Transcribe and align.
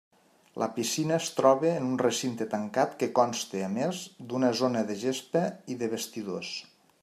La 0.61 0.67
piscina 0.77 1.17
es 1.17 1.27
troba 1.39 1.73
en 1.81 1.89
un 1.89 1.99
recinte 2.03 2.47
tancat 2.55 2.97
que 3.03 3.11
consta 3.19 3.61
a 3.69 3.69
més 3.77 4.01
d'una 4.31 4.53
zona 4.63 4.85
de 4.91 4.99
gespa 5.07 5.45
i 5.75 5.77
de 5.83 5.95
vestidors. 5.97 6.55